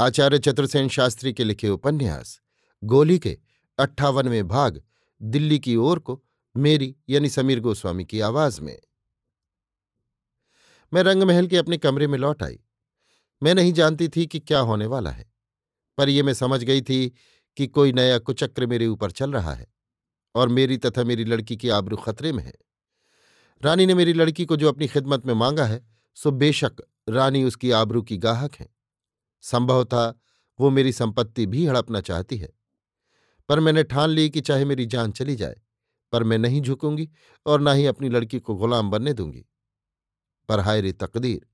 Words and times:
आचार्य 0.00 0.38
चतुर्सेन 0.38 0.88
शास्त्री 0.88 1.32
के 1.32 1.44
लिखे 1.44 1.68
उपन्यास, 1.68 2.40
गोली 2.82 3.18
के 3.18 3.36
अट्ठावनवें 3.78 4.48
भाग, 4.48 4.82
दिल्ली 5.20 5.58
की 5.58 5.76
ओर 5.76 5.98
को 5.98 6.22
मेरी 6.56 6.94
यानी 7.08 7.28
समीर 7.28 7.60
गोस्वामी 7.60 8.04
की 8.04 8.20
आवाज़ 8.20 8.60
में। 8.60 8.78
मैं 10.92 11.02
रंगमहल 11.02 11.46
के 11.46 11.56
अपने 11.56 11.78
कमरे 11.78 12.06
में 12.06 12.18
लौट 12.18 12.42
आई। 12.42 12.58
मैं 13.42 13.54
नहीं 13.54 13.72
जानती 13.72 14.08
थी 14.08 14.26
कि 14.26 14.40
क्या 14.40 14.60
होने 14.60 14.86
वाला 14.86 15.10
है, 15.10 15.30
पर 15.98 16.08
यह 16.08 16.24
मैं 16.24 16.34
समझ 16.34 16.62
गई 16.64 16.82
थी 16.82 17.12
कि 17.56 17.66
कोई 17.66 17.92
नया 17.92 18.18
कुचक्र 18.18 18.66
मेरे 18.66 18.86
ऊपर 18.86 19.10
चल 19.10 19.32
रहा 19.32 19.54
है 19.54 19.66
और 20.34 20.48
मेरी 20.48 20.76
तथा 20.76 21.04
मेरी 21.04 21.24
लड़की 21.24 21.56
की 21.56 21.68
आबरू 21.68 21.96
खतरे 21.96 22.32
में 22.32 22.44
है। 22.44 22.54
रानी 23.62 23.86
ने 23.86 23.94
मेरी 23.94 24.12
लड़की 24.12 24.44
को 24.44 24.56
जो 24.56 24.68
अपनी 24.68 24.88
खिदमत 24.88 25.26
में 25.26 25.34
मांगा 25.34 25.64
है, 25.64 25.86
सो 26.14 26.30
बेशक 26.30 26.82
रानी 27.08 27.44
उसकी 27.44 27.70
आबरू 27.70 28.02
की 28.02 28.16
गाहक 28.16 28.54
है। 28.54 28.79
संभव 29.40 29.84
था, 29.84 30.20
वो 30.60 30.70
मेरी 30.70 30.92
संपत्ति 30.92 31.46
भी 31.46 31.66
हड़पना 31.66 32.00
चाहती 32.00 32.36
है। 32.36 32.48
पर 33.48 33.60
मैंने 33.60 33.82
ठान 33.82 34.10
ली 34.10 34.30
कि 34.30 34.40
चाहे 34.40 34.64
मेरी 34.64 34.86
जान 34.86 35.12
चली 35.12 35.36
जाए, 35.36 35.56
पर 36.12 36.22
मैं 36.22 36.38
नहीं 36.38 36.62
झुकूँगी 36.62 37.10
और 37.46 37.60
ना 37.60 37.72
ही 37.72 37.86
अपनी 37.86 38.08
लड़की 38.08 38.38
को 38.40 38.54
गुलाम 38.54 38.90
बनने 38.90 39.12
दूँगी। 39.12 39.46
पर 40.48 40.60
हाय 40.60 40.80
रे 40.80 40.92
तकदीर, 40.92 41.46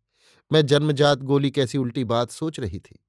मैं 0.53 0.67
जन्मजात 0.67 1.19
गोली 1.19 1.51
कैसी 1.51 1.79
उल्टी 1.79 2.05
बात 2.05 2.31
सोच 2.31 2.61
रही 2.61 2.79
थी। 2.79 3.05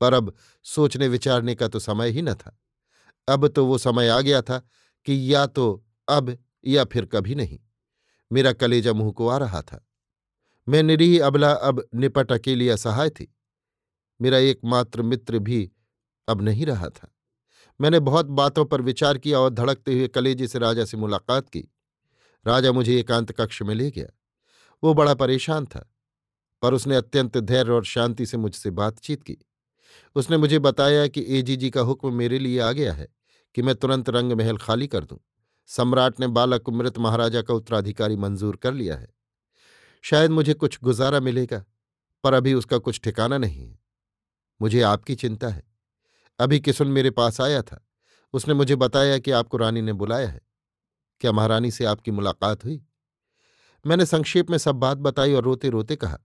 पर 0.00 0.14
अब 0.14 0.34
सोचने 0.62 1.08
विचारने 1.08 1.54
का 1.54 1.68
तो 1.68 1.78
समय 1.78 2.10
ही 2.10 2.22
न 2.22 2.34
था। 2.34 2.60
अब 3.28 3.48
तो 3.48 3.66
वो 3.66 3.78
समय 3.78 4.08
आ 4.08 4.20
गया 4.20 4.42
था 4.42 4.58
कि 5.04 5.34
या 5.34 5.46
तो 5.46 5.84
अब 6.08 6.38
या 6.66 6.84
फिर 6.84 7.06
कभी 7.06 7.34
नहीं। 7.34 7.58
मेरा 8.32 8.52
कलेजा 8.52 8.92
मुँह 8.92 9.12
को 9.12 9.28
आ 9.28 9.36
रहा 9.36 9.62
था। 9.62 9.88
मैं 10.68 10.82
निरीह 10.82 11.26
अबला 11.26 11.52
अब 11.52 11.88
निपट 11.94 12.32
अकेली 12.32 12.68
असहाय 12.68 13.10
थी। 13.10 13.35
मेरा 14.20 14.38
एकमात्र 14.38 15.02
मित्र 15.02 15.38
भी 15.38 15.70
अब 16.28 16.42
नहीं 16.42 16.66
रहा 16.66 16.88
था। 16.88 17.12
मैंने 17.80 18.00
बहुत 18.00 18.26
बातों 18.26 18.64
पर 18.64 18.82
विचार 18.82 19.18
किया 19.18 19.40
और 19.40 19.50
धड़कते 19.50 19.94
हुए 19.94 20.08
कलेजे 20.08 20.46
से 20.48 20.58
राजा 20.58 20.84
से 20.84 20.96
मुलाकात 20.96 21.48
की। 21.48 21.60
राजा 22.46 22.72
मुझे 22.72 22.98
एकांत 23.00 23.32
कक्ष 23.32 23.62
में 23.62 23.74
ले 23.74 23.90
गया। 23.90 24.06
वो 24.82 24.94
बड़ा 24.94 25.14
परेशान 25.14 25.66
था, 25.66 25.90
पर 26.62 26.74
उसने 26.74 26.96
अत्यंत 26.96 27.36
धैर्य 27.38 27.72
और 27.72 27.84
शांति 27.84 28.26
से 28.26 28.36
मुझसे 28.36 28.70
बातचीत 28.70 29.22
की। 29.22 29.36
उसने 30.16 30.36
मुझे 30.36 30.58
बताया 30.58 31.06
कि 31.06 31.24
एजीजी 31.28 31.70
का 31.70 31.80
हुक्म 31.80 32.12
मेरे 32.14 32.38
लिए 32.38 32.60
आ 32.60 32.72
गया 32.72 32.92
है 32.92 33.08
कि 33.54 33.62
मैं 33.62 33.74
तुरंत 33.74 34.10
रंग 34.10 34.32
महल 34.32 34.56
खाली 34.56 34.86
कर 34.86 35.04
दूँ। 35.04 35.18
सम्राट 35.66 36.20
ने 36.20 36.26
बालक 36.26 36.68
मृत 36.68 36.98
महाराजा 36.98 37.42
का 37.42 37.54
उत्तराधिकारी 37.54 38.16
मंजूर 38.16 38.56
कर 38.56 38.74
लिया 38.74 38.96
है। 38.96 39.08
शायद 40.02 40.30
मुझे 40.30 40.54
कुछ 40.54 40.78
गुजारा 40.82 41.20
मिलेगा, 41.20 41.64
पर 42.24 42.34
अभी 42.34 42.54
उसका 42.54 42.78
कुछ 42.78 43.00
ठिकाना 43.00 43.38
नहीं 43.38 43.66
है। 43.68 43.85
मुझे 44.60 44.82
आपकी 44.82 45.14
चिंता 45.14 45.48
है। 45.48 45.62
अभी 46.38 46.60
किसुन 46.60 46.88
मेरे 46.88 47.10
पास 47.10 47.40
आया 47.40 47.62
था? 47.62 47.82
उसने 48.34 48.54
मुझे 48.54 48.76
बताया 48.76 49.18
कि 49.18 49.30
आपको 49.30 49.56
रानी 49.56 49.82
ने 49.82 49.92
बुलाया 49.92 50.28
है। 50.28 50.40
क्या 51.20 51.32
महारानी 51.32 51.70
से 51.70 51.84
आपकी 51.84 52.10
मुलाकात 52.10 52.64
हुई? 52.64 52.82
मैंने 53.84 54.06
संक्षेप 54.06 54.50
में 54.50 54.58
सब 54.58 54.74
बात 54.74 54.98
बताई 54.98 55.32
और 55.32 55.44
रोते 55.44 55.68
रोते 55.68 55.96
कहा, 55.96 56.18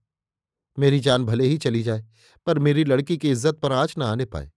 मेरी 0.77 0.99
जान 0.99 1.25
भले 1.25 1.45
ही 1.45 1.57
चली 1.57 1.83
जाए, 1.83 2.05
पर 2.47 2.59
मेरी 2.59 2.83
लड़की 2.83 3.17
की 3.17 3.29
इज़्ज़त 3.31 3.59
पर 3.59 3.71
आज 3.71 3.93
न 3.97 4.01
आने 4.01 4.25
पाए। 4.25 4.51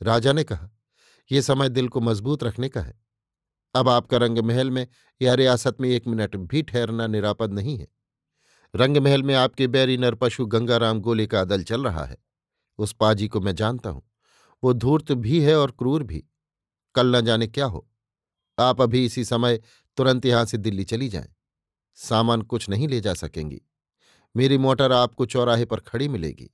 राजा 0.00 0.32
ने 0.32 0.44
कहा 0.44 0.70
यह 1.30 1.40
समय 1.40 1.68
दिल 1.68 1.88
को 1.88 2.00
मज़बूत 2.00 2.44
रखने 2.44 2.68
का 2.68 2.80
है। 2.80 2.94
अब 3.74 3.88
आपका 3.88 4.16
रंग 4.16 4.38
महल 4.38 4.70
में 4.70 4.86
या 5.20 5.34
रियासत 5.34 5.80
में 5.80 5.88
एक 5.88 6.06
मिनट 6.06 6.36
भी 6.36 6.62
ठहरना 6.62 7.06
निरापद 7.06 7.52
नहीं 7.52 7.76
है। 7.78 7.86
रंग 8.74 8.96
महल 8.96 9.22
में 9.22 9.34
आपके 9.34 9.66
बैरी 9.66 9.96
नरपशु 9.96 10.46
गंगाराम 10.46 11.00
गोले 11.00 11.26
का 11.26 11.44
दल 11.44 11.62
चल 11.62 11.84
रहा 11.84 12.04
है। 12.04 12.16
उस 12.78 12.92
पाजी 12.92 13.28
को 13.28 13.40
मैं 13.40 13.54
जानता 13.54 13.90
हूँ। 13.90 14.10
वो 14.64 14.72
धूर्त 14.72 15.12
भी 15.12 15.40
है 15.40 15.56
और 15.58 15.70
क्रूर 15.70 16.02
भी। 16.02 16.24
कल 16.94 17.16
न 17.16 17.20
जाने 17.20 17.46
क्या 17.46 17.66
हो। 17.66 17.88
आप 18.58 18.80
अभी 18.80 19.04
इसी 19.04 19.24
समय 19.24 19.60
तुरंत 19.96 20.26
यहाँ 20.26 20.44
से 20.44 20.58
दिल्ली 20.58 20.84
चली 20.84 21.08
जाएँ। 21.08 21.34
सामान 21.94 22.42
कुछ 22.42 22.68
नहीं 22.68 22.88
ले 22.88 23.00
जा 23.00 23.14
सकेंगी। 23.14 23.62
मेरी 24.36 24.58
मोटर 24.58 24.92
आपको 24.92 25.26
चौराहे 25.26 25.64
पर 25.64 25.80
खड़ी 25.80 26.08
मिलेगी। 26.08 26.50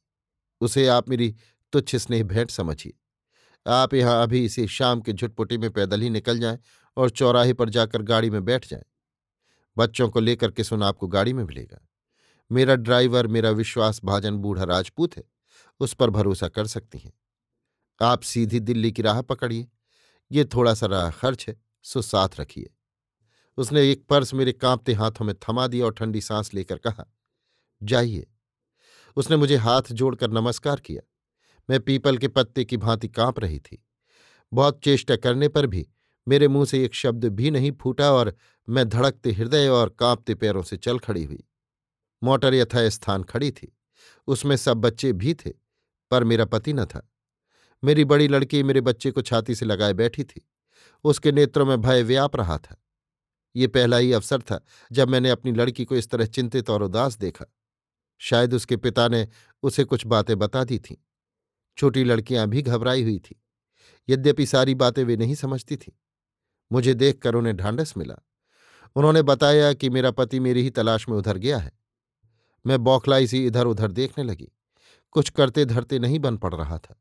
उसे 0.61 0.87
आप 0.87 1.09
मेरी 1.09 1.37
तुच्छ 1.73 1.97
स्नेह 1.97 2.25
भेंट 2.25 2.51
समझिए। 2.51 2.93
आप 3.67 3.95
यहाँ 3.95 4.23
अभी 4.23 4.45
इसी 4.45 4.67
शाम 4.69 5.01
के 5.01 5.13
झुटपुटी 5.13 5.59
में 5.59 5.71
पैदल 5.71 6.01
ही 6.01 6.11
निकल 6.11 6.39
जाएँ 6.39 6.59
और 6.97 7.11
चौराहे 7.11 7.53
पर 7.53 7.69
जाकर 7.69 8.03
गाड़ी 8.03 8.31
में 8.31 8.45
बैठ 8.45 8.69
जाएँ। 8.69 8.83
बच्चों 9.77 10.09
को 10.09 10.21
लेकर 10.21 10.51
के 10.51 10.65
सुन 10.65 10.83
आपको 10.83 11.09
गाड़ी 11.09 11.33
में 11.33 11.45
मिलेगा। 11.45 11.89
मेरा 12.53 12.75
ड्राइवर, 12.75 13.27
मेरा 13.27 13.51
विश्वास 13.51 14.01
भाजन 14.05 14.37
बूढ़ा 14.37 14.65
राजपूत 14.65 15.17
है। 15.17 15.25
उस 15.81 15.95
पर 15.95 16.11
भरोसा 16.11 16.49
कर 16.49 16.67
सकती 16.67 16.99
हैं। 16.99 17.13
आप 18.03 18.23
सीधी 18.23 18.61
दिल्ली 18.61 18.93
की 18.93 19.03
राह 19.03 19.23
पकड़िए। 19.23 19.69
ये 20.33 20.45
थोड़ा 20.45 20.75
सा 20.75 20.87
राह 20.87 21.11
खर्च 21.11 21.47
है, 21.49 21.63
सो 21.83 22.03
साथ 22.03 22.29
रखिए। 22.41 22.75
उसने 23.57 23.93
एक 23.93 24.07
पर्स 24.07 24.35
मेरे 24.35 24.53
कांपते 24.53 24.93
हाथों 24.93 25.25
में 25.25 25.35
थमा 25.35 25.67
दिया 25.67 25.85
और 25.87 25.93
ठंडी 25.93 26.21
सांस 26.21 26.55
लेकर 26.55 26.79
कहा, 26.79 27.15
जाइए। 27.83 28.27
उसने 29.17 29.37
मुझे 29.37 29.57
हाथ 29.57 29.83
जोड़कर 29.93 30.31
नमस्कार 30.31 30.81
किया। 30.81 31.03
मैं 31.71 31.81
पीपल 31.81 32.19
के 32.19 32.29
पत्ते 32.29 32.65
की 32.65 32.77
भांति 32.77 33.09
काँप 33.09 33.41
रही 33.41 33.61
थी। 33.61 33.87
बहुत 34.53 34.81
चेष्टा 34.85 35.17
करने 35.17 35.49
पर 35.49 35.67
भी 35.67 35.89
मेरे 36.29 36.49
मुँह 36.49 36.65
से 36.65 36.85
एक 36.85 36.95
शब्द 36.95 37.25
भी 37.25 37.51
नहीं 37.51 37.73
फूटा 37.73 38.13
और 38.13 38.37
मैं 38.69 38.89
धड़कते 38.89 39.33
हृदय 39.33 39.69
और 39.69 39.89
कांपते 39.89 40.35
पैरों 40.35 40.63
से 40.63 40.77
चल 40.77 40.99
खड़ी 40.99 41.25
हुई। 41.25 41.45
मोटर 42.23 42.55
यथा 42.55 42.89
स्थान 42.89 43.23
खड़ी 43.23 43.51
थी। 43.51 43.79
उसमें 44.27 44.57
सब 44.57 44.77
बच्चे 44.77 45.13
भी 45.13 45.35
थे। 45.35 45.60
पर 46.11 46.25
मेरा 46.25 46.45
पति 46.45 46.73
न 46.73 46.85
था। 46.85 47.13
मेरी 47.85 48.05
बड़ी 48.05 48.29
लड़की 48.29 48.63
मेरे 48.63 48.81
बच्चे 48.81 49.11
को 49.11 49.23
छाती 49.23 49.55
से 49.55 49.67
लगाए 49.67 49.93
बैठी 49.93 50.25
थी। 50.25 50.49
उसके 51.05 51.33
नेत्रों 51.33 51.67
में 51.67 51.81
भय 51.81 52.03
व्याप 52.03 52.37
रहा 52.37 52.59
था। 52.59 52.85
ये 53.57 53.67
पहला 53.67 53.97
ही 53.97 54.13
अवसर 54.13 54.43
था 54.43 54.65
जब 54.93 55.09
मैंने 55.09 55.31
अपनी 55.31 55.53
लड़की 55.53 55.85
को 55.85 55.97
इस 55.97 56.11
तरह 56.11 56.27
चिंतित 56.27 56.71
और 56.71 56.83
उदास 56.83 57.19
देखा। 57.19 57.45
शायद 58.19 58.55
उसके 58.55 58.77
पिता 58.77 59.09
ने 59.09 59.29
उसे 59.63 59.85
कुछ 59.85 60.07
बातें 60.07 60.39
बता 60.39 60.65
दी 60.65 60.79
थीं। 60.79 60.97
छोटी 61.79 62.05
लड़कियाँ 62.05 62.47
भी 62.47 62.63
घबराई 62.63 63.03
हुई 63.03 63.19
थी। 63.19 63.43
यद्यपि 64.09 64.47
सारी 64.47 64.75
बातें 64.75 65.05
वे 65.05 65.17
नहीं 65.17 65.35
समझती 65.35 65.77
थीं। 65.77 65.93
मुझे 66.73 66.95
देखकर 66.95 67.35
उन्हें 67.35 67.57
ढांढस 67.57 67.95
मिला। 67.97 68.15
उन्होंने 68.97 69.23
बताया 69.23 69.73
कि 69.73 69.91
मेरा 69.91 70.11
पति 70.11 70.41
मेरी 70.41 70.63
ही 70.63 70.71
तलाश 70.71 71.09
में 71.09 71.17
उधर 71.17 71.39
गया 71.39 71.59
है। 71.59 71.73
मैं 72.67 72.85
बौखलाई 72.85 73.27
सी 73.27 73.47
इधर 73.47 73.67
उधर 73.67 73.93
देखने 73.93 74.25
लगी। 74.25 74.49
कुछ 75.13 75.31
करते 75.31 75.65
धरते 75.65 75.99
नहीं 75.99 76.19
बन 76.19 76.37
पड़ 76.37 76.55
रहा 76.55 76.79
था। 76.79 77.01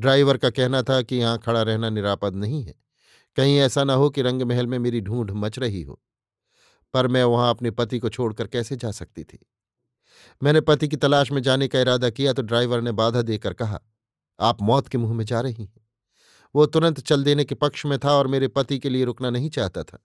ड्राइवर 0.00 0.36
का 0.36 0.50
कहना 0.50 0.82
था 0.82 1.02
कि 1.02 1.16
यहाँ 1.16 1.38
खड़ा 1.38 1.62
रहना 1.62 1.90
निरापद 1.90 2.34
नहीं 2.34 2.62
है। 2.64 2.74
कहीं 3.36 3.58
ऐसा 3.58 3.84
ना 3.84 3.94
हो 3.94 4.10
कि 4.10 4.22
रंग 4.22 4.42
महल 4.42 4.66
में 4.66 4.78
मेरी 4.78 5.00
ढूंढ 5.00 5.30
मच 5.30 5.58
रही 5.58 5.82
हो। 5.82 6.00
पर 6.94 7.08
मैं 7.08 7.24
वहाँ 7.24 7.50
अपने 7.50 7.70
पति 7.70 7.98
को 7.98 8.08
छोड़कर 8.08 8.46
कैसे 8.46 8.76
जा 8.76 8.90
सकती 8.90 9.24
थी? 9.24 9.38
मैंने 10.42 10.60
पति 10.60 10.88
की 10.88 10.96
तलाश 10.96 11.32
में 11.32 11.42
जाने 11.42 11.68
का 11.68 11.80
इरादा 11.80 12.10
किया 12.10 12.32
तो 12.32 12.42
ड्राइवर 12.42 12.80
ने 12.80 12.92
बाधा 12.92 13.22
देकर 13.22 13.52
कहा, 13.52 13.80
आप 14.40 14.62
मौत 14.62 14.88
के 14.88 14.98
मुँह 14.98 15.14
में 15.14 15.24
जा 15.24 15.40
रही 15.40 15.64
हैं। 15.64 15.86
वो 16.54 16.66
तुरंत 16.66 17.00
चल 17.00 17.24
देने 17.24 17.44
के 17.44 17.54
पक्ष 17.54 17.86
में 17.86 17.98
था 17.98 18.12
और 18.12 18.26
मेरे 18.26 18.48
पति 18.48 18.78
के 18.78 18.88
लिए 18.88 19.04
रुकना 19.04 19.30
नहीं 19.30 19.50
चाहता 19.50 19.82
था। 19.82 19.98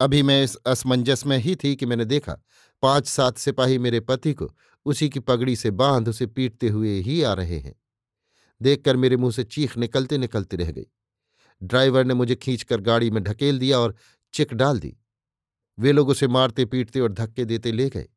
अभी 0.00 0.22
मैं 0.22 0.42
इस 0.44 0.56
असमंजस 0.56 1.26
में 1.26 1.38
ही 1.38 1.56
थी 1.56 1.76
कि 1.76 1.86
मैंने 1.86 2.04
देखा, 2.04 2.36
पाँच 2.82 3.06
सात 3.06 3.38
सिपाही 3.38 3.78
मेरे 3.78 4.00
पति 4.00 4.32
को 4.32 4.50
उसी 4.84 5.08
की 5.08 5.20
पगड़ी 5.20 5.56
से 5.56 5.70
बाँध 5.70 6.08
उसे 6.08 6.26
पीटते 6.26 6.68
हुए 6.68 7.00
ही 7.00 7.22
आ 7.22 7.32
रहे 7.32 7.58
हैं। 7.58 7.74
देखकर 8.62 8.96
मेरे 8.96 9.16
मुँह 9.16 9.32
से 9.32 9.44
चीख 9.44 9.78
निकलते 9.78 10.18
निकलते 10.18 10.56
रह 10.56 10.72
गई। 10.72 10.86
ड्राइवर 11.62 12.04
ने 12.04 12.14
मुझे 12.14 12.34
खींचकर 12.34 12.80
गाड़ी 12.80 13.10
में 13.10 13.22
ढकेल 13.22 13.58
दिया 13.58 13.78
और 13.78 13.96
चिक 14.32 14.54
डाल 14.54 14.80
दी। 14.80 14.96
वे 15.78 15.92
लोग 15.92 16.08
उसे 16.08 16.28
मारते, 16.28 16.64
पीटते 16.64 17.00
और 17.00 17.12
धक्के 17.12 17.44
देते 17.44 17.72
ले 17.72 17.90
गए। 17.90 18.08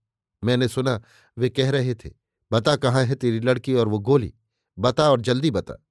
मैंने 0.43 0.67
सुना, 0.67 1.01
वे 1.37 1.49
कह 1.49 1.71
रहे 1.71 1.95
थे, 1.95 2.11
बता 2.51 2.75
कहाँ 2.75 3.03
है 3.03 3.15
तेरी 3.15 3.39
लड़की 3.39 3.73
और 3.73 3.87
वो 3.87 3.99
गोली? 3.99 4.33
बता 4.79 5.11
और 5.11 5.21
जल्दी 5.21 5.51
बता। 5.51 5.85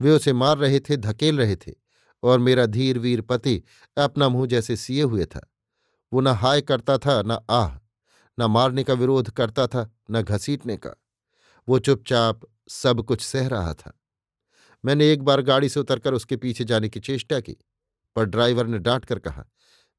वे 0.00 0.10
उसे 0.10 0.32
मार 0.32 0.58
रहे 0.58 0.80
थे, 0.80 0.96
धकेल 0.96 1.38
रहे 1.38 1.56
थे 1.56 1.72
और 2.22 2.38
मेरा 2.38 2.66
धीर 2.66 2.98
वीर 2.98 3.20
पति 3.20 3.62
अपना 3.98 4.28
मुँह 4.28 4.46
जैसे 4.46 4.76
सिए 4.76 5.02
हुए 5.02 5.24
था। 5.24 5.52
वो 6.12 6.20
न 6.20 6.26
हाय 6.26 6.60
करता 6.60 6.98
था, 6.98 7.22
न 7.22 7.38
आह। 7.50 7.89
न 8.40 8.42
मारने 8.42 8.84
का 8.84 8.94
विरोध 8.94 9.30
करता 9.30 9.66
था, 9.66 9.90
न 10.10 10.22
घसीटने 10.22 10.76
का। 10.76 10.90
वो 11.68 11.78
चुपचाप 11.78 12.40
सब 12.68 13.02
कुछ 13.02 13.22
सह 13.22 13.48
रहा 13.48 13.74
था। 13.74 14.00
मैंने 14.84 15.12
एक 15.12 15.22
बार 15.22 15.42
गाड़ी 15.42 15.68
से 15.68 15.80
उतरकर 15.80 16.14
उसके 16.14 16.36
पीछे 16.36 16.64
जाने 16.64 16.88
की 16.88 17.00
चेष्टा 17.00 17.40
की, 17.40 17.56
पर 18.16 18.24
ड्राइवर 18.24 18.66
ने 18.66 18.78
डांट 18.78 19.04
कर 19.04 19.18
कहा, 19.18 19.44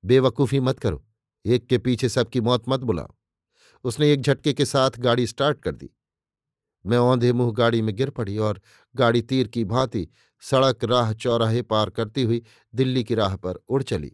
बेवकूफ़ी 0.05 0.59
मत 0.59 0.79
करो, 0.79 1.05
एक 1.45 1.67
के 1.67 1.77
पीछे 1.77 2.09
सबकी 2.09 2.41
मौत 2.41 2.63
मत 2.69 2.79
बुलाओ। 2.79 3.15
उसने 3.83 4.13
एक 4.13 4.21
झटके 4.21 4.53
के 4.53 4.65
साथ 4.65 4.91
गाड़ी 4.99 5.27
स्टार्ट 5.27 5.61
कर 5.61 5.71
दी। 5.71 5.89
मैं 6.85 6.97
औंधे 6.97 7.33
मुँह 7.33 7.53
गाड़ी 7.53 7.81
में 7.81 7.95
गिर 7.95 8.09
पड़ी 8.09 8.38
और 8.38 8.61
गाड़ी 8.95 9.21
तीर 9.21 9.47
की 9.47 9.63
भांति 9.65 10.07
सड़क 10.41 10.83
राह 10.83 11.13
चौराहे 11.13 11.61
पार 11.61 11.89
करती 11.89 12.23
हुई 12.23 12.45
दिल्ली 12.75 13.03
की 13.03 13.15
राह 13.15 13.35
पर 13.35 13.55
उड़ 13.69 13.83
चली। 13.83 14.11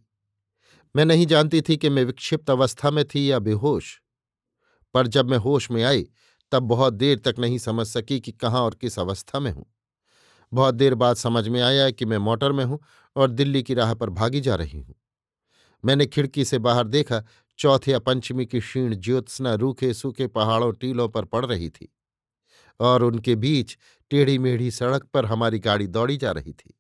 मैं 0.96 1.06
नहीं 1.06 1.28
जानती 1.28 1.62
थी 1.62 1.78
कि 1.78 1.90
मैं 1.90 2.04
विक्षिप्त 2.04 2.50
अवस्था 2.50 2.92
में 2.92 3.06
थी 3.06 3.32
या 3.32 3.40
बेहोश। 3.40 4.02
पर 4.98 5.08
जब 5.08 5.30
मैं 5.30 5.38
होश 5.38 5.72
में 5.72 5.84
आई, 5.84 6.08
तब 6.52 6.64
बहुत 6.64 6.94
देर 6.94 7.20
तक 7.20 7.36
नहीं 7.40 7.58
समझ 7.58 7.88
सकी 7.88 8.20
कि 8.20 8.32
कहाँ 8.32 8.62
और 8.62 8.76
किस 8.82 9.00
अवस्था 9.00 9.40
में 9.40 9.52
हूँ। 9.52 9.66
बहुत 10.54 10.76
देर 10.76 10.96
बाद 10.96 11.16
समझ 11.16 11.48
में 11.48 11.62
आया 11.62 11.92
कि 11.92 12.06
मैं 12.06 12.18
मोटर 12.18 12.52
में 12.52 12.66
हूँ 12.66 12.80
और 13.16 13.32
दिल्ली 13.32 13.64
की 13.64 13.74
राह 13.74 13.94
पर 13.94 14.10
भागी 14.10 14.42
जा 14.42 14.56
रही 14.56 14.80
हूँ। 14.80 14.96
मैंने 15.86 16.06
खिड़की 16.06 16.46
से 16.46 16.60
बाहर 16.60 16.88
देखा, 16.88 17.24
चौथे 17.58 17.92
या 17.92 18.00
पंचमी 18.00 18.46
की 18.46 18.60
क्षीण 18.60 18.96
ज्योत्सना 18.96 19.54
रूखे 19.54 19.94
सूखे 19.94 20.28
पहाड़ों 20.28 20.74
टीलों 20.74 21.10
पर 21.10 21.26
पड़ 21.26 21.46
रही 21.46 21.70
थी 21.70 21.94
और 22.80 23.04
उनके 23.04 23.36
बीच 23.36 23.78
टेढ़ी 24.10 24.38
मेढ़ी 24.40 24.72
सड़क 24.72 25.04
पर 25.04 25.26
हमारी 25.26 25.60
गाड़ी 25.60 25.88
दौड़ी 25.88 26.18
जा 26.18 26.32
रही 26.32 26.54
थी। 26.54 26.80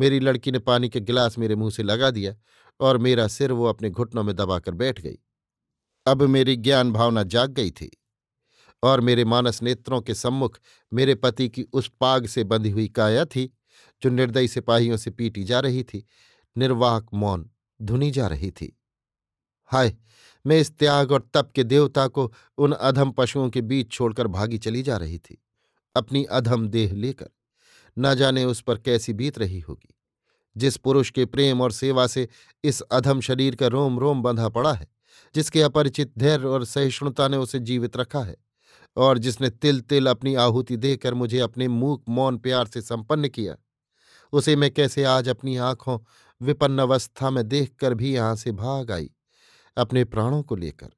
मेरी 0.00 0.20
लड़की 0.20 0.52
ने 0.52 0.58
पानी 0.58 0.88
के 0.88 1.00
गिलास 1.00 1.38
मेरे 1.38 1.54
मुँह 1.54 1.70
से 1.70 1.82
लगा 1.82 2.10
दिया 2.10 2.34
और 2.80 2.98
मेरा 2.98 3.28
सिर 3.28 3.52
वो 3.52 3.66
अपने 3.66 3.90
घुटनों 3.90 4.22
में 4.22 4.36
दबाकर 4.36 4.72
बैठ 4.74 5.00
गई। 5.00 5.18
अब 6.06 6.22
मेरी 6.22 6.56
ज्ञान 6.56 6.92
भावना 6.92 7.22
जाग 7.22 7.50
गई 7.50 7.70
थी 7.70 7.90
और 8.82 9.00
मेरे 9.00 9.24
मानस 9.24 9.62
नेत्रों 9.62 10.00
के 10.00 10.14
सम्मुख 10.14 10.58
मेरे 10.92 11.14
पति 11.14 11.48
की 11.48 11.62
उस 11.62 11.90
पाग 12.00 12.26
से 12.26 12.44
बंधी 12.44 12.70
हुई 12.70 12.88
काया 12.88 13.24
थी, 13.24 13.58
जो 14.02 14.10
निर्दयी 14.10 14.48
सिपाहियों 14.48 14.96
से 14.96 15.10
पीटी 15.10 15.44
जा 15.44 15.60
रही 15.60 15.82
थी, 15.82 16.04
निर्वाक 16.58 17.06
मौन 17.14 17.50
धुनी 17.82 18.10
जा 18.10 18.26
रही 18.26 18.50
थी। 18.50 18.78
हाय, 19.64 19.96
मैं 20.46 20.60
इस 20.60 20.78
त्याग 20.78 21.12
और 21.12 21.30
तप 21.34 21.50
के 21.54 21.64
देवता 21.64 22.06
को 22.08 22.32
उन 22.58 22.72
अधम 22.72 23.10
पशुओं 23.10 23.50
के 23.50 23.60
बीच 23.60 23.90
छोड़कर 23.92 24.26
भागी 24.26 24.58
चली 24.58 24.82
जा 24.82 24.96
रही 24.96 25.18
थी, 25.18 25.42
अपनी 25.96 26.24
अधम 26.24 26.68
देह 26.68 26.92
लेकर। 26.92 27.30
न 27.98 28.14
जाने 28.14 28.44
उस 28.44 28.60
पर 28.60 28.78
कैसी 28.78 29.12
बीत 29.12 29.38
रही 29.38 29.60
होगी। 29.60 29.94
जिस 30.56 30.76
पुरुष 30.76 31.10
के 31.10 31.24
प्रेम 31.26 31.60
और 31.60 31.72
सेवा 31.72 32.06
से 32.06 32.28
इस 32.64 32.80
अधम 32.80 33.20
शरीर 33.20 33.54
का 33.54 33.66
रोम 33.66 33.98
रोम 33.98 34.22
बंधा 34.22 34.48
पड़ा 34.48 34.72
है 34.72 34.93
जिसके 35.34 35.62
अपरिचित 35.62 36.12
धैर्य 36.18 36.46
और 36.46 36.64
सहिष्णुता 36.64 37.28
ने 37.28 37.36
उसे 37.36 37.58
जीवित 37.58 37.96
रखा 37.96 38.20
है 38.20 38.36
और 38.96 39.18
जिसने 39.18 39.50
तिल 39.50 39.80
तिल 39.80 40.06
अपनी 40.06 40.34
आहुति 40.34 40.76
देकर 40.76 41.14
मुझे 41.14 41.38
अपने 41.38 41.68
मूक 41.68 42.04
मौन, 42.08 42.38
प्यार 42.38 42.66
से 42.66 42.82
संपन्न 42.82 43.28
किया। 43.28 43.56
उसे 44.32 44.56
मैं 44.56 44.70
कैसे 44.70 45.04
आज 45.04 45.28
अपनी 45.28 45.56
आँखों 45.56 45.98
विपन्न 46.42 46.78
अवस्था 46.78 47.30
में 47.30 47.48
देखकर 47.48 47.94
भी 47.94 48.14
यहाँ 48.14 48.36
से 48.36 48.52
भाग 48.52 48.90
आई, 48.90 49.10
अपने 49.76 50.04
प्राणों 50.04 50.42
को 50.42 50.56
लेकर? 50.56 50.90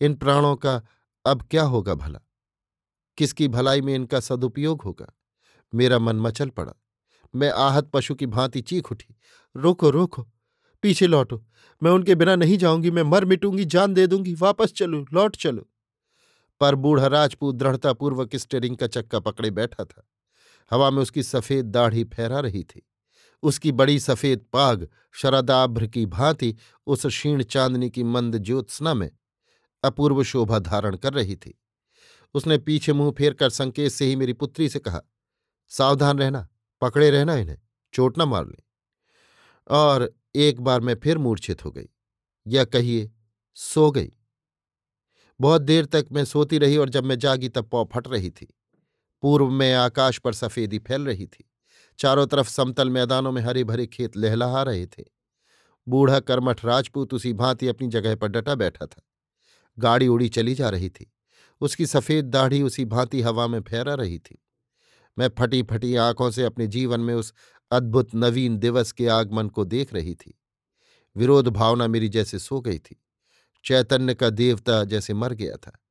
इन 0.00 0.14
प्राणों 0.14 0.56
का 0.56 0.82
अब 1.26 1.42
क्या 1.50 1.62
होगा 1.62 1.94
भला? 1.94 2.20
किसकी 3.18 3.48
भलाई 3.48 3.80
में 3.80 3.94
इनका 3.94 4.20
सदुपयोग 4.20 4.82
होगा? 4.82 5.12
मेरा 5.74 5.98
मन 5.98 6.16
मचल 6.16 6.48
पड़ा। 6.48 6.72
मैं 7.34 7.50
आहत 7.50 7.90
पशु 7.92 8.14
की 8.14 8.26
भांति 8.26 8.60
चीख 8.60 8.92
उठी, 8.92 9.16
रोको 9.56 9.90
रोको 9.90 10.28
पीछे 10.82 11.06
लौटो। 11.06 11.44
मैं 11.82 11.90
उनके 11.90 12.14
बिना 12.14 12.36
नहीं 12.36 12.58
जाऊँगी, 12.58 12.90
मैं 12.90 13.02
मर 13.02 13.24
मिटूँगी, 13.24 13.64
जान 13.64 13.94
दे 13.94 14.06
दूँगी, 14.06 14.34
वापस 14.34 14.72
चलो, 14.72 15.06
लौट 15.12 15.36
चलो। 15.36 15.68
पर 16.60 16.74
बूढ़ा 16.74 17.06
राजपूत 17.06 17.54
दृढ़तापूर्वक 17.54 18.36
स्टेरिंग 18.36 18.76
का 18.76 18.86
चक्का 18.86 19.20
पकड़े 19.20 19.50
बैठा 19.50 19.84
था। 19.84 20.08
हवा 20.70 20.90
में 20.90 21.02
उसकी 21.02 21.22
सफ़ेद 21.22 21.66
दाढ़ी 21.66 22.04
फहरा 22.04 22.40
रही 22.40 22.62
थी। 22.64 22.82
उसकी 23.42 23.72
बड़ी 23.72 24.00
सफ़ेद 24.00 24.44
पाग 24.52 24.88
शरदाभ्र 25.12 25.86
की 25.86 26.06
भांति, 26.06 26.56
उस 26.86 27.06
क्षीण 27.06 27.42
चांदनी 27.42 27.90
की 27.90 28.02
मंद 28.02 28.38
ज्योत्सना 28.38 28.94
में 28.94 29.10
अपूर्व 29.84 30.22
शोभा 30.22 30.58
धारण 30.58 30.96
कर 30.96 31.12
रही 31.12 31.36
थी। 31.36 31.58
उसने 32.34 32.58
पीछे 32.58 32.92
मुँह 32.92 33.10
फेर 33.10 33.34
कर 33.34 33.50
संकेत 33.50 33.92
से 33.92 34.04
ही 34.04 34.16
मेरी 34.16 34.32
पुत्री 34.32 34.68
से 34.68 34.78
कहा, 34.78 35.00
सावधान 35.68 36.18
रहना, 36.18 36.48
पकड़े 36.80 37.10
रहना 37.10 37.34
इन्हें, 37.34 37.58
चोट 37.92 38.18
न 38.18 38.22
मार 38.22 38.46
ले 38.46 38.62
और 39.70 40.14
एक 40.34 40.60
बार 40.60 40.80
मैं 40.80 40.94
फिर 40.94 41.18
मूर्छित 41.18 41.64
हो 41.64 41.70
गई, 41.70 41.88
या 42.46 42.64
कहिए, 42.64 43.10
सो 43.54 43.90
गई। 43.90 44.12
बहुत 45.40 45.62
देर 45.62 45.86
तक 45.86 46.06
मैं 46.12 46.24
सोती 46.24 46.58
रही 46.58 46.76
और 46.76 46.88
जब 46.88 47.04
मैं 47.04 47.18
जागी 47.18 47.48
तब 47.48 47.68
पौ 47.68 47.84
फट 47.84 48.08
रही 48.08 48.30
थी। 48.30 48.54
पूर्व 49.22 49.50
में 49.50 49.74
आकाश 49.74 50.18
पर 50.18 50.32
सफेदी 50.32 50.78
फैल 50.78 51.06
रही 51.06 51.26
थी। 51.26 51.50
चारों 51.98 52.26
तरफ़ 52.26 52.48
समतल 52.48 52.90
मैदानों 52.90 53.32
में 53.32 53.42
हरे 53.42 53.64
भरे 53.64 53.86
खेत 53.86 54.16
लहलहा 54.16 54.62
रहे 54.62 54.86
थे। 54.86 55.04
बूढ़ा 55.88 56.20
कर्मठ 56.20 56.64
राजपूत 56.64 57.14
उसी 57.14 57.32
भांति 57.32 57.68
अपनी 57.68 57.88
जगह 57.88 58.14
पर 58.16 58.28
डटा 58.28 58.54
बैठा 58.54 58.86
था। 58.86 59.02
गाड़ी 59.78 60.08
उड़ी 60.08 60.28
चली 60.28 60.54
जा 60.54 60.68
रही 60.68 60.90
थी। 60.90 61.12
उसकी 61.60 61.86
सफ़ेद 61.86 62.24
दाढ़ी 62.24 62.62
उसी 62.62 62.84
भांति 62.84 63.22
हवा 63.22 63.46
में 63.46 63.60
फहरा 63.60 63.94
रही 63.94 64.18
थी। 64.18 64.42
मैं 65.18 65.30
फटी 65.38 65.62
फटी 65.62 65.96
आँखों 65.96 66.30
से 66.30 66.44
अपने 66.44 66.66
जीवन 66.66 67.00
में 67.00 67.14
उस 67.14 67.32
अद्भुत 67.72 68.14
नवीन 68.14 68.58
दिवस 68.58 68.92
के 68.92 69.08
आगमन 69.08 69.48
को 69.48 69.64
देख 69.64 69.94
रही 69.94 70.14
थी। 70.14 70.40
विरोध 71.16 71.48
भावना 71.48 71.86
मेरी 71.86 72.08
जैसे 72.08 72.38
सो 72.38 72.60
गई 72.60 72.78
थी। 72.78 73.04
चैतन्य 73.64 74.14
का 74.14 74.30
देवता 74.30 74.84
जैसे 74.84 75.14
मर 75.14 75.32
गया 75.32 75.56
था। 75.56 75.82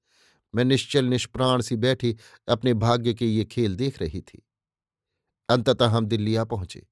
मैं 0.56 0.66
निश्चल 0.66 1.06
निष्प्राण 1.06 1.62
सी 1.62 1.75
बैठी 1.75 2.18
अपने 2.48 2.74
भाग्य 2.74 3.13
के 3.13 3.25
ये 3.25 3.45
खेल 3.45 3.75
देख 3.75 4.01
रही 4.01 4.22
थी। 4.22 4.48
अंततः 5.50 5.88
हम 5.88 6.06
दिल्ली 6.06 6.36
आ 6.36 6.44
पहुँचे। 6.44 6.88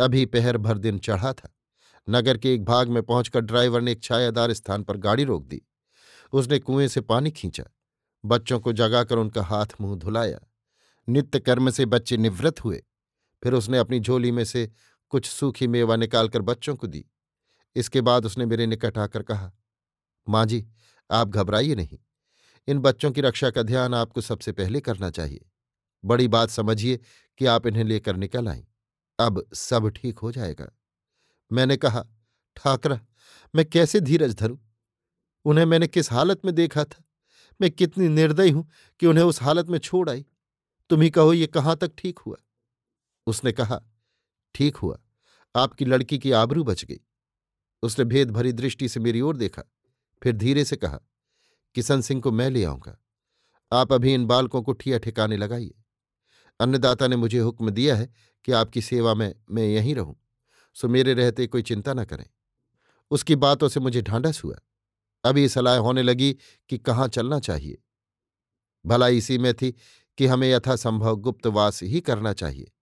अभी 0.00 0.26
पहर 0.26 0.56
भर 0.56 0.78
दिन 0.78 0.98
चढ़ा 0.98 1.32
था। 1.32 1.56
नगर 2.10 2.38
के 2.38 2.54
एक 2.54 2.64
भाग 2.64 2.88
में 2.88 3.02
पहुंचकर 3.02 3.40
ड्राइवर 3.40 3.80
ने 3.80 3.92
एक 3.92 4.02
छायादार 4.02 4.52
स्थान 4.52 4.82
पर 4.82 4.96
गाड़ी 4.96 5.24
रोक 5.24 5.46
दी। 5.46 5.62
उसने 6.32 6.58
कुएँ 6.58 6.88
से 6.88 7.00
पानी 7.00 7.30
खींचा। 7.30 7.64
बच्चों 8.24 8.60
को 8.60 8.72
जगाकर 8.72 9.16
उनका 9.16 9.42
हाथ 9.42 9.66
मुँह 9.80 9.96
धुलाया। 9.96 10.40
नित्य 11.08 11.40
कर्म 11.40 11.70
से 11.70 11.86
बच्चे 11.86 12.16
निवृत्त 12.16 12.64
हुए। 12.64 12.84
फिर 13.42 13.54
उसने 13.54 13.78
अपनी 13.78 14.00
झोली 14.00 14.32
में 14.32 14.44
से 14.44 14.70
कुछ 15.08 15.26
सूखी 15.26 15.66
मेवा 15.66 15.96
निकालकर 15.96 16.42
बच्चों 16.42 16.76
को 16.76 16.86
दी। 16.86 17.04
इसके 17.76 18.00
बाद 18.00 18.26
उसने 18.26 18.46
मेरे 18.46 18.66
निकट 18.66 18.98
आकर 18.98 19.22
कहा, 19.22 19.52
माँ 20.28 20.46
जी, 20.46 20.66
आप 21.10 21.28
घबराइए 21.28 21.74
नहीं। 21.74 21.98
इन 22.68 22.78
बच्चों 22.78 23.10
की 23.10 23.20
रक्षा 23.20 23.50
का 23.50 23.62
ध्यान 23.62 23.94
आपको 23.94 24.20
सबसे 24.20 24.52
पहले 24.52 24.80
करना 24.80 25.10
चाहिए। 25.10 25.46
बड़ी 26.04 26.28
बात 26.28 26.50
समझिए 26.50 27.00
कि 27.38 27.46
आप 27.46 27.66
इन्हें 27.66 27.84
लेकर 27.84 28.16
निकल 28.16 28.48
आए 28.48 28.66
अब 29.18 29.46
सब 29.54 29.88
ठीक 29.88 30.18
हो 30.18 30.32
जाएगा। 30.32 30.68
मैंने 31.52 31.76
कहा, 31.76 32.04
ठाकरा, 32.56 33.00
मैं 33.54 33.64
कैसे 33.64 34.00
धीरज 34.00 34.34
धरूं? 34.34 34.58
उन्हें 35.44 35.64
मैंने 35.66 35.86
किस 35.86 36.12
हालत 36.12 36.44
में 36.44 36.54
देखा 36.54 36.84
था? 36.84 37.04
मैं 37.60 37.70
कितनी 37.70 38.08
निर्दयी 38.08 38.50
हूँ 38.50 38.70
कि 39.00 39.06
उन्हें 39.06 39.24
उस 39.24 39.42
हालत 39.42 39.68
में 39.68 39.78
छोड़ 39.78 40.10
आई। 40.10 40.24
तुम 40.90 41.00
ही 41.00 41.10
कहो 41.10 41.32
ये 41.32 41.46
कहाँ 41.46 41.76
तक 41.76 41.92
ठीक 41.98 42.18
हुआ? 42.18 42.36
उसने 43.28 43.52
कहा, 43.52 43.80
ठीक 44.54 44.76
हुआ, 44.76 44.98
आपकी 45.54 45.84
लड़की 45.84 46.18
की 46.18 46.32
आबरू 46.32 46.64
बच 46.64 46.84
गई। 46.84 47.00
उसने 47.82 48.04
भेद 48.04 48.30
भरी 48.30 48.52
दृष्टि 48.52 48.88
से 48.88 49.00
मेरी 49.00 49.20
ओर 49.20 49.36
देखा, 49.36 49.62
फिर 50.22 50.36
धीरे 50.36 50.64
से 50.64 50.76
कहा, 50.76 51.00
किशन 51.74 52.00
सिंह 52.00 52.20
को 52.20 52.32
मैं 52.32 52.50
ले 52.50 52.64
आऊँगा। 52.64 52.96
आप 53.72 53.92
अभी 53.92 54.14
इन 54.14 54.26
बालकों 54.26 54.62
को 54.62 54.72
ठिया 54.72 54.98
ठिकाने 54.98 55.36
लगाइए। 55.36 55.74
अन्नदाता 56.60 57.06
ने 57.06 57.16
मुझे 57.16 57.38
हुक्म 57.38 57.70
दिया 57.70 57.96
है 57.96 58.12
कि 58.44 58.52
आपकी 58.52 58.82
सेवा 58.82 59.14
में 59.14 59.34
मैं 59.50 59.66
यहीं 59.66 59.94
रहूँ, 59.94 60.16
सो 60.74 60.88
मेरे 60.88 61.14
रहते 61.14 61.46
कोई 61.46 61.62
चिंता 61.62 61.94
न 61.94 62.04
करें। 62.04 62.26
उसकी 63.10 63.36
बातों 63.36 63.68
से 63.68 63.80
मुझे 63.80 64.02
ढांढस 64.02 64.44
हुआ। 64.44 64.56
अभी 65.24 65.48
सलाह 65.48 65.76
होने 65.76 66.02
लगी 66.02 66.32
कि 66.68 66.78
कहाँ 66.78 67.08
चलना 67.08 67.38
चाहिए। 67.40 67.78
भला 68.84 69.08
इसी 69.08 69.38
में 69.38 69.54
थी 69.54 69.70
कि 70.18 70.26
हमें 70.26 70.48
यथासंभव 70.50 71.16
गुप्तवास 71.16 71.82
ही 71.82 72.00
करना 72.00 72.32
चाहिए। 72.32 72.72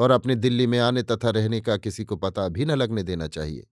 और 0.00 0.10
अपने 0.10 0.34
दिल्ली 0.34 0.66
में 0.66 0.78
आने 0.78 1.02
तथा 1.02 1.30
रहने 1.30 1.60
का 1.60 1.76
किसी 1.76 2.04
को 2.04 2.16
पता 2.16 2.48
भी 2.48 2.64
न 2.64 2.70
लगने 2.70 3.02
देना 3.02 3.28
चाहिए। 3.28 3.66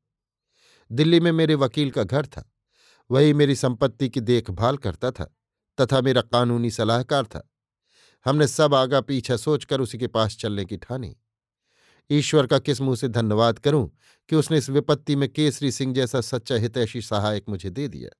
दिल्ली 0.92 1.20
में 1.20 1.32
मेरे 1.32 1.54
वकील 1.54 1.90
का 1.90 2.02
घर 2.02 2.26
था। 2.26 2.52
वही 3.10 3.32
मेरी 3.32 3.54
संपत्ति 3.54 4.08
की 4.08 4.20
देखभाल 4.20 4.76
करता 4.76 5.10
था 5.10 5.36
तथा 5.80 6.00
मेरा 6.00 6.22
कानूनी 6.22 6.70
सलाहकार 6.70 7.26
था। 7.26 7.50
हमने 8.26 8.46
सब 8.46 8.74
आगा 8.74 9.00
पीछा 9.00 9.36
सोचकर 9.36 9.80
उसी 9.80 9.98
के 9.98 10.06
पास 10.06 10.36
चलने 10.36 10.64
की 10.64 10.76
ठानी। 10.76 11.16
ईश्वर 12.10 12.46
का 12.46 12.58
किस 12.58 12.80
मुँह 12.80 12.96
से 12.96 13.08
धन्यवाद 13.08 13.58
करूँ 13.58 13.90
कि 14.28 14.36
उसने 14.36 14.58
इस 14.58 14.70
विपत्ति 14.70 15.16
में 15.16 15.28
केसरी 15.28 15.72
सिंह 15.72 15.94
जैसा 15.94 16.20
सच्चा 16.20 16.54
हितैषी 16.54 17.02
सहायक 17.02 17.44
मुझे 17.48 17.70
दे 17.70 17.88
दिया? 17.88 18.10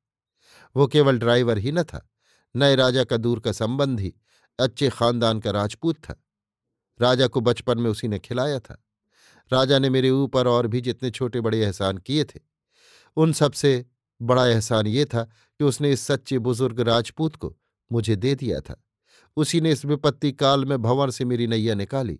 वो 0.77 0.87
केवल 0.87 1.19
ड्राइवर 1.19 1.59
ही 1.59 1.73
न 1.73 1.83
था 1.83 2.09
नए 2.57 2.77
राजा 2.77 3.05
का 3.05 3.17
दूर 3.17 3.41
का 3.41 3.53
संबंधी, 3.53 4.15
अच्छे 4.61 4.89
खानदान 4.89 5.41
का 5.41 5.51
राजपूत 5.51 5.97
था। 5.97 6.25
राजा 7.01 7.27
को 7.27 7.41
बचपन 7.41 7.79
में 7.79 7.91
उसी 7.91 8.09
ने 8.09 8.19
खिलाया 8.19 8.59
था। 8.59 8.83
राजा 9.51 9.79
ने 9.79 9.91
मेरे 9.91 10.11
ऊपर 10.11 10.47
और 10.47 10.67
भी 10.67 10.81
जितने 10.81 11.11
छोटे 11.11 11.41
बड़े 11.41 11.61
एहसान 11.61 11.99
किए 11.99 12.25
थे, 12.25 12.41
उन 13.17 13.33
सबसे 13.33 13.85
बड़ा 14.21 14.47
एहसान 14.47 14.87
ये 14.87 15.05
था 15.05 15.23
कि 15.25 15.65
उसने 15.65 15.93
इस 15.93 16.01
सच्चे 16.01 16.39
बुज़ुर्ग 16.39 16.81
राजपूत 16.81 17.37
को 17.37 17.55
मुझे 17.91 18.17
दे 18.17 18.35
दिया 18.35 18.61
था। 18.61 18.83
उसी 19.37 19.61
ने 19.61 19.71
इस 19.73 19.85
विपत्ति 19.85 20.33
काल 20.33 20.65
में 20.65 20.81
भंवर 20.83 21.11
से 21.11 21.25
मेरी 21.25 21.47
नैया 21.47 21.75
निकाली, 21.75 22.19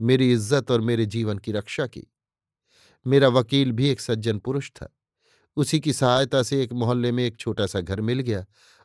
मेरी 0.00 0.32
इज़्ज़त 0.32 0.70
और 0.70 0.80
मेरे 0.80 1.06
जीवन 1.06 1.38
की 1.38 1.52
रक्षा 1.52 1.86
की। 1.86 2.06
मेरा 3.06 3.28
वकील 3.28 3.72
भी 3.72 3.88
एक 3.88 4.00
सज्जन 4.00 4.38
पुरुष 4.38 4.70
था। 4.70 4.88
उसी 5.56 5.80
की 5.80 5.92
सहायता 5.92 6.42
से 6.42 6.62
एक 6.62 6.72
मोहल्ले 6.72 7.12
में 7.12 7.24
एक 7.24 7.36
छोटा 7.36 7.66
सा 7.66 7.80
घर 7.80 8.00
मिल 8.00 8.20
गया 8.20 8.44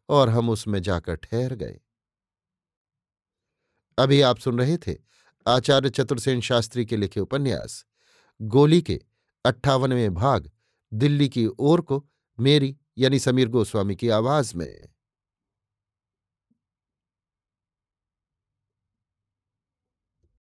और 0.09 0.29
हम 0.29 0.49
उसमें 0.49 0.81
जाकर 0.81 1.15
ठहर 1.15 1.53
गए। 1.55 1.79
अभी 3.97 4.21
आप 4.21 4.37
सुन 4.37 4.59
रहे 4.59 4.77
थे 4.77 4.93
आचार्य 5.47 5.89
चतुर्सेन 5.89 6.41
शास्त्री 6.41 6.85
के 6.85 6.97
लिखे 6.97 7.19
उपन्यास, 7.19 7.85
गोली 8.41 8.81
के 8.81 9.01
अट्ठावनवें 9.45 10.13
भाग, 10.13 10.51
दिल्ली 10.93 11.29
की 11.29 11.47
ओर 11.59 11.81
को 11.81 12.09
मेरी 12.39 12.77
यानी 12.97 13.19
समीर 13.19 13.47
गोस्वामी 13.47 13.95
की 13.95 14.09
आवाज़ 14.09 14.55
में। 14.55 14.92